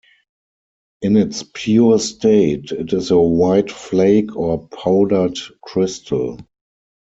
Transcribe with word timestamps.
In 1.03 1.15
its 1.15 1.43
pure 1.53 1.99
state 1.99 2.71
it 2.71 2.91
is 2.91 3.11
a 3.11 3.19
white 3.21 3.69
flake 3.69 4.35
or 4.35 4.67
powdered 4.69 5.37
crystal. 5.63 6.39